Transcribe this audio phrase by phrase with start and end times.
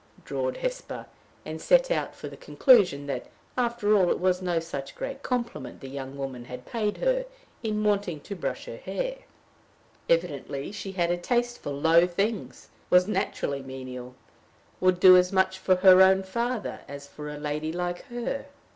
[0.25, 1.05] drawled Hesper,
[1.45, 5.79] and set out for the conclusion that after all it was no such great compliment
[5.79, 7.23] the young woman had paid her
[7.61, 9.19] in wanting to brush her hair.
[10.09, 12.69] Evidently she had a taste for low things!
[12.89, 14.15] was naturally menial!
[14.79, 18.47] would do as much for her own father as for a lady like her!